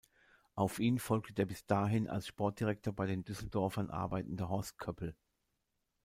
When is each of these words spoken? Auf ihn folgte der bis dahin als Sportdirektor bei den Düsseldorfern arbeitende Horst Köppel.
Auf 0.55 0.79
ihn 0.79 0.97
folgte 0.97 1.31
der 1.35 1.45
bis 1.45 1.63
dahin 1.67 2.09
als 2.09 2.25
Sportdirektor 2.25 2.91
bei 2.91 3.05
den 3.05 3.23
Düsseldorfern 3.23 3.91
arbeitende 3.91 4.49
Horst 4.49 4.79
Köppel. 4.79 5.15